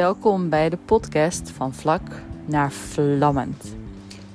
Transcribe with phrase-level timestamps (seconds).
[0.00, 2.02] Welkom bij de podcast van vlak
[2.44, 3.76] naar vlammend.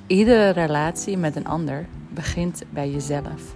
[0.06, 3.54] Iedere relatie met een ander begint bij jezelf.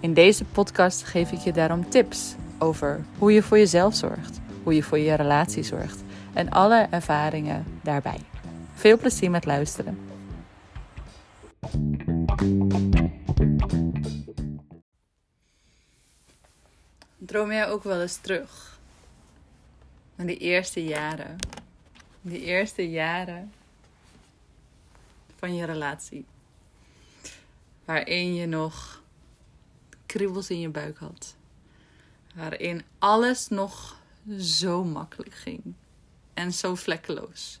[0.00, 4.74] In deze podcast geef ik je daarom tips over hoe je voor jezelf zorgt, hoe
[4.74, 6.02] je voor je relatie zorgt
[6.34, 8.20] en alle ervaringen daarbij.
[8.74, 9.98] Veel plezier met luisteren.
[17.16, 18.77] Droom jij ook wel eens terug
[20.18, 21.36] naar die eerste jaren?
[22.20, 23.52] Die eerste jaren
[25.36, 26.24] van je relatie.
[27.84, 29.02] Waarin je nog
[30.06, 31.36] kriebels in je buik had.
[32.34, 34.00] Waarin alles nog
[34.38, 35.74] zo makkelijk ging.
[36.34, 37.60] En zo vlekkeloos.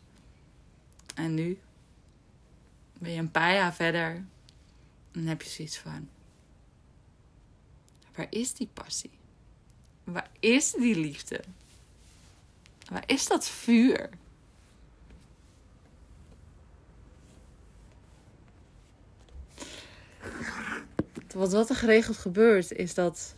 [1.14, 1.58] En nu
[2.98, 4.24] ben je een paar jaar verder.
[5.12, 6.08] En heb je zoiets van.
[8.14, 9.18] Waar is die passie?
[10.04, 11.40] Waar is die liefde?
[12.88, 14.08] Waar is dat vuur?
[21.34, 23.34] Wat, wat er geregeld gebeurt, is dat.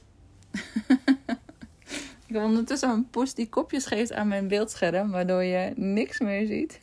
[2.26, 6.46] ik heb ondertussen een poes die kopjes geeft aan mijn beeldscherm, waardoor je niks meer
[6.46, 6.80] ziet.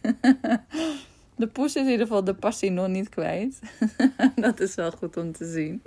[1.35, 3.59] de poes is in ieder geval de passie nog niet kwijt.
[4.35, 5.81] dat is wel goed om te zien.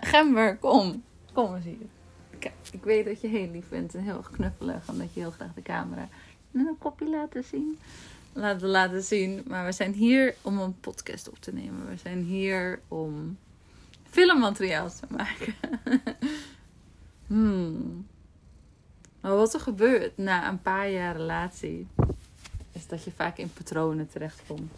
[0.00, 1.02] Gember, kom.
[1.32, 1.97] Kom eens hier.
[2.44, 4.88] Ik weet dat je heel lief bent en heel knuffelig.
[4.88, 6.08] Omdat je heel graag de camera
[6.50, 7.78] met een kopje laten zien.
[8.32, 9.44] Laten laten zien.
[9.46, 11.88] Maar we zijn hier om een podcast op te nemen.
[11.88, 13.38] We zijn hier om
[14.10, 15.54] filmmateriaal te maken.
[17.26, 18.06] hmm.
[19.20, 21.86] Maar wat er gebeurt na een paar jaar relatie,
[22.72, 24.72] is dat je vaak in patronen terechtkomt.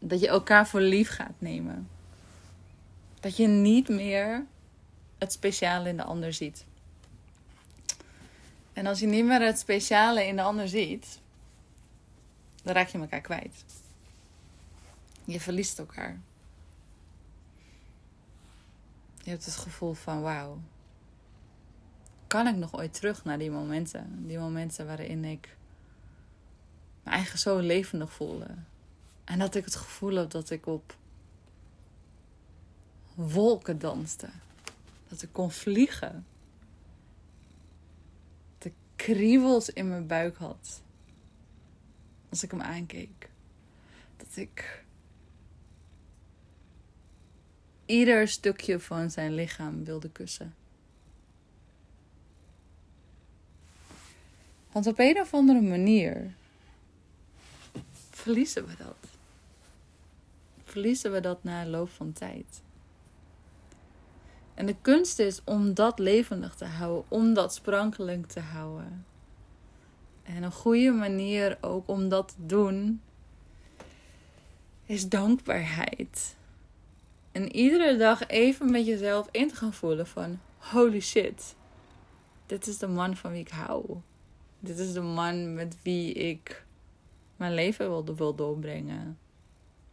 [0.00, 1.88] Dat je elkaar voor lief gaat nemen.
[3.20, 4.46] Dat je niet meer
[5.18, 6.64] het speciale in de ander ziet.
[8.72, 11.20] En als je niet meer het speciale in de ander ziet,
[12.62, 13.64] dan raak je elkaar kwijt.
[15.24, 16.20] Je verliest elkaar.
[19.22, 20.60] Je hebt het gevoel van wauw.
[22.26, 24.26] Kan ik nog ooit terug naar die momenten?
[24.26, 25.56] Die momenten waarin ik
[27.02, 28.46] me eigen zo levendig voelde.
[29.24, 30.96] En dat ik het gevoel heb dat ik op
[33.14, 34.28] wolken danste.
[35.08, 36.26] Dat ik kon vliegen.
[38.58, 40.82] Dat ik kriebels in mijn buik had.
[42.28, 43.30] Als ik hem aankeek.
[44.16, 44.84] Dat ik
[47.86, 50.54] ieder stukje van zijn lichaam wilde kussen.
[54.72, 56.34] Want op een of andere manier
[58.10, 58.96] verliezen we dat.
[60.64, 62.62] Verliezen we dat na loop van tijd.
[64.56, 69.06] En de kunst is om dat levendig te houden, om dat sprankelijk te houden.
[70.22, 73.00] En een goede manier ook om dat te doen
[74.86, 76.36] is dankbaarheid.
[77.32, 81.54] En iedere dag even met jezelf in te gaan voelen van holy shit.
[82.46, 83.96] Dit is de man van wie ik hou.
[84.60, 86.64] Dit is de man met wie ik
[87.36, 89.18] mijn leven wil, wil doorbrengen.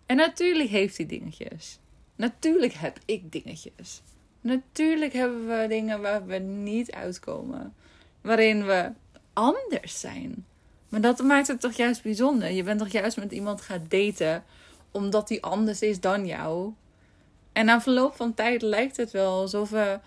[0.06, 1.80] En natuurlijk heeft hij dingetjes.
[2.16, 4.02] Natuurlijk heb ik dingetjes.
[4.44, 7.74] Natuurlijk hebben we dingen waar we niet uitkomen.
[8.22, 8.92] Waarin we
[9.34, 10.46] anders zijn.
[10.90, 12.52] Maar dat maakt het toch juist bijzonder.
[12.52, 14.44] Je bent toch juist met iemand gaan daten
[14.92, 16.74] omdat die anders is dan jou.
[17.52, 20.00] En na verloop van tijd lijkt het wel alsof we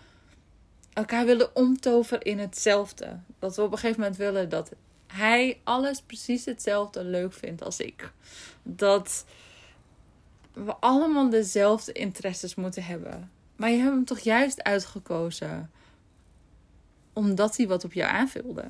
[0.92, 3.18] elkaar willen omtoveren in hetzelfde.
[3.38, 4.70] Dat we op een gegeven moment willen dat
[5.06, 8.12] hij alles precies hetzelfde leuk vindt als ik.
[8.62, 9.24] Dat
[10.52, 13.30] we allemaal dezelfde interesses moeten hebben.
[13.56, 15.70] Maar je hebt hem toch juist uitgekozen
[17.12, 18.64] omdat hij wat op jou aanvulde.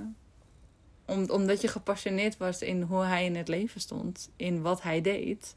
[1.05, 5.01] Om, omdat je gepassioneerd was in hoe hij in het leven stond, in wat hij
[5.01, 5.57] deed.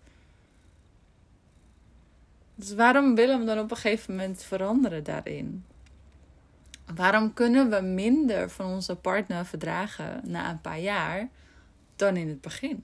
[2.55, 5.65] Dus waarom willen we dan op een gegeven moment veranderen daarin?
[6.95, 11.29] Waarom kunnen we minder van onze partner verdragen na een paar jaar
[11.95, 12.83] dan in het begin?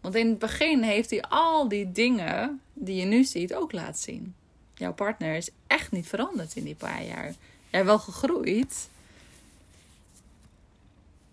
[0.00, 4.00] Want in het begin heeft hij al die dingen die je nu ziet ook laten
[4.00, 4.34] zien
[4.80, 7.34] jouw partner is echt niet veranderd in die paar jaar.
[7.70, 8.88] Jij wel gegroeid.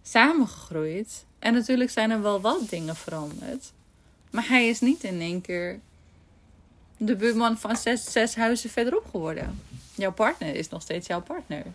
[0.01, 1.25] Samen gegroeid.
[1.39, 3.71] En natuurlijk zijn er wel wat dingen veranderd.
[4.31, 5.79] Maar hij is niet in één keer
[6.97, 9.61] de buurman van zes, zes huizen verderop geworden.
[9.95, 11.65] Jouw partner is nog steeds jouw partner.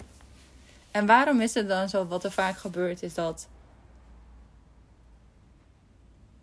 [0.90, 2.06] En waarom is het dan zo?
[2.06, 3.48] Wat er vaak gebeurt is dat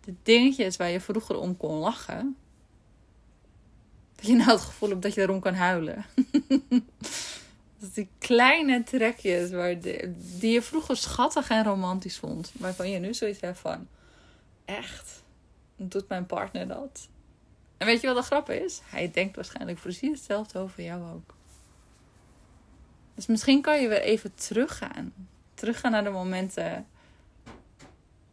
[0.00, 2.36] de dingetjes waar je vroeger om kon lachen,
[4.20, 6.04] dat je nou het gevoel hebt dat je erom kan huilen.
[7.78, 12.52] Dat die kleine trekjes waar die je vroeger schattig en romantisch vond.
[12.58, 13.88] Waarvan je nu zoiets hebt van...
[14.64, 15.22] Echt?
[15.76, 17.08] Doet mijn partner dat?
[17.76, 18.80] En weet je wat de grap is?
[18.84, 21.34] Hij denkt waarschijnlijk precies hetzelfde over jou ook.
[23.14, 25.12] Dus misschien kan je weer even teruggaan.
[25.54, 26.86] Teruggaan naar de momenten.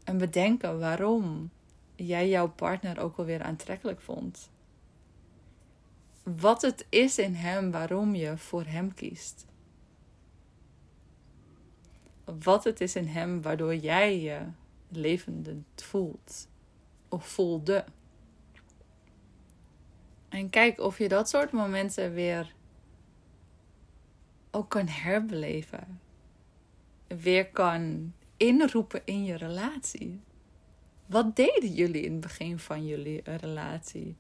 [0.04, 1.50] En bedenken waarom
[1.96, 4.50] jij jouw partner ook alweer aantrekkelijk vond.
[6.36, 9.46] Wat het is in hem waarom je voor hem kiest.
[12.44, 14.42] Wat het is in hem waardoor jij je
[14.90, 16.48] levend voelt.
[17.10, 17.86] Of voelde.
[20.30, 22.54] En kijk of je dat soort momenten weer
[24.52, 26.00] ook kan herbeleven.
[27.08, 30.20] Weer kan inroepen in je relatie.
[31.06, 34.16] Wat deden jullie in het begin van jullie relatie?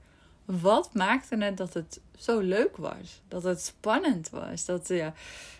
[0.48, 3.22] Wat maakte het dat het zo leuk was?
[3.28, 4.66] Dat het spannend was?
[4.66, 5.14] Dat, ja,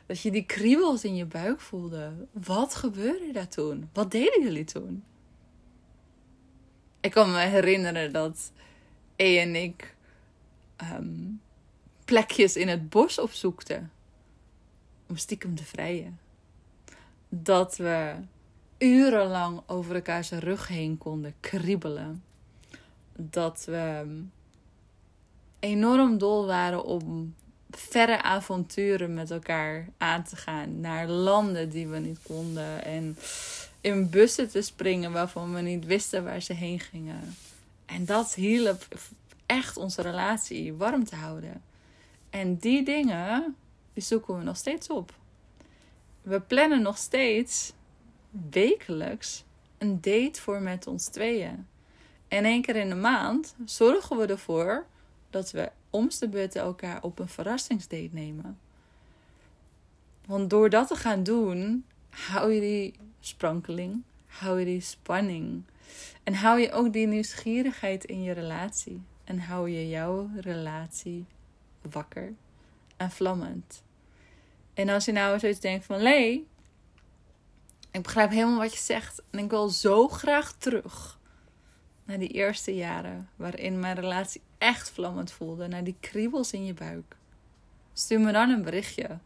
[0.06, 2.12] dat je die kriebels in je buik voelde?
[2.32, 3.90] Wat gebeurde daar toen?
[3.94, 5.04] Wat deden jullie toen?
[7.00, 8.52] Ik kan me herinneren dat
[9.16, 9.96] E en ik
[10.76, 11.32] ehm,
[12.06, 13.92] plekjes in het bos opzoekten.
[15.08, 16.20] Om stiekem te vrijen.
[17.30, 18.16] Dat we
[18.78, 22.24] urenlang over elkaars rug heen konden kriebelen.
[23.16, 24.06] Dat we
[25.60, 27.36] enorm dol waren om
[27.70, 30.80] verre avonturen met elkaar aan te gaan.
[30.80, 32.84] Naar landen die we niet konden.
[32.84, 33.18] En
[33.82, 37.36] in bussen te springen waarvan we niet wisten waar ze heen gingen.
[37.86, 38.88] En dat hielp
[39.46, 41.62] echt onze relatie warm te houden.
[42.30, 43.56] En die dingen,
[43.94, 45.14] die zoeken we nog steeds op.
[46.22, 47.74] We plannen nog steeds
[48.50, 49.44] wekelijks
[49.78, 51.68] een date voor met ons tweeën.
[52.28, 54.86] En één keer in de maand zorgen we ervoor
[55.30, 58.60] dat we om de beurt elkaar op een verrassingsdate nemen.
[60.26, 65.64] Want door dat te gaan doen, hou je die sprankeling, hou je die spanning.
[66.24, 69.02] En hou je ook die nieuwsgierigheid in je relatie.
[69.24, 71.26] En hou je jouw relatie
[71.82, 72.34] wakker
[72.98, 73.84] en vlammend.
[74.74, 76.48] En als je nou zoiets denkt van, Lee,
[77.92, 79.22] ik begrijp helemaal wat je zegt.
[79.30, 81.17] En ik wil zo graag terug
[82.08, 85.68] naar die eerste jaren waarin mijn relatie echt vlammend voelde.
[85.68, 87.16] Naar die kriebels in je buik.
[87.94, 89.18] Stuur me dan een berichtje.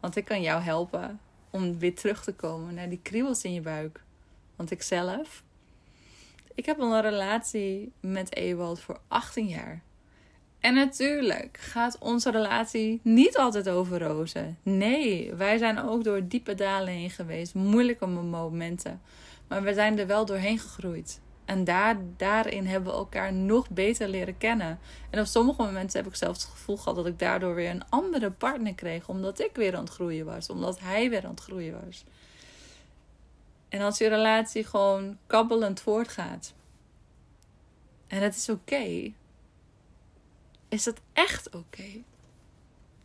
[0.00, 1.20] Want ik kan jou helpen
[1.50, 4.02] om weer terug te komen naar die kriebels in je buik.
[4.56, 5.42] Want ik zelf,
[6.54, 9.82] ik heb een relatie met Ewald voor 18 jaar.
[10.60, 14.58] En natuurlijk gaat onze relatie niet altijd over rozen.
[14.62, 19.00] Nee, wij zijn ook door diepe dalen heen geweest, moeilijke momenten.
[19.48, 21.20] Maar we zijn er wel doorheen gegroeid.
[21.46, 24.78] En daar, daarin hebben we elkaar nog beter leren kennen.
[25.10, 27.88] En op sommige momenten heb ik zelfs het gevoel gehad dat ik daardoor weer een
[27.88, 29.08] andere partner kreeg.
[29.08, 30.50] Omdat ik weer aan het groeien was.
[30.50, 32.04] Omdat hij weer aan het groeien was.
[33.68, 36.54] En als je relatie gewoon kabbelend voortgaat.
[38.06, 39.12] En het is oké.
[40.68, 42.02] is dat echt oké?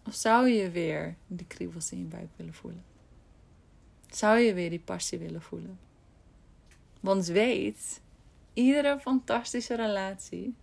[0.08, 2.84] Of zou je weer die kriebels in je buik willen voelen?
[4.10, 5.80] Zou je weer die passie willen voelen?
[7.00, 8.02] Want weet
[8.54, 10.56] Iedere fantastische relatie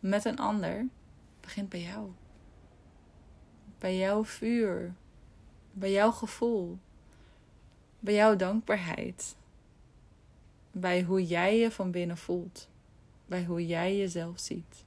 [0.00, 0.86] met een ander
[1.40, 2.10] begint bij jou.
[3.78, 4.94] Bij jouw vuur.
[5.72, 6.78] Bij jouw gevoel.
[7.98, 9.36] Bij jouw dankbaarheid.
[10.70, 12.68] Bij hoe jij je van binnen voelt.
[13.26, 14.84] Bij hoe jij jezelf ziet.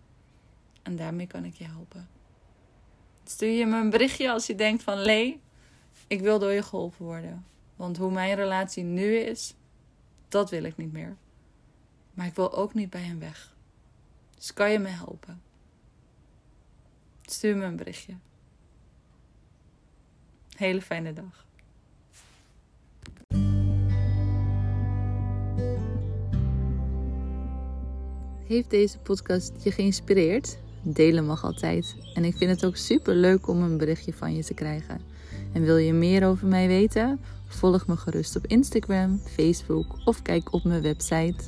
[0.84, 2.10] En daarmee kan ik je helpen.
[3.24, 5.42] Stuur je me een berichtje als je denkt van Lee,
[6.08, 7.46] ik wil door je geholpen worden.
[7.76, 9.54] Want hoe mijn relatie nu is,
[10.28, 11.18] dat wil ik niet meer.
[12.18, 13.54] Maar ik wil ook niet bij hem weg.
[14.36, 15.42] Dus kan je me helpen?
[17.22, 18.14] Stuur me een berichtje.
[20.56, 21.46] Hele fijne dag.
[28.48, 30.58] Heeft deze podcast je geïnspireerd?
[30.82, 31.96] Delen mag altijd.
[32.14, 35.02] En ik vind het ook super leuk om een berichtje van je te krijgen.
[35.54, 37.20] En wil je meer over mij weten?
[37.46, 41.44] Volg me gerust op Instagram, Facebook of kijk op mijn website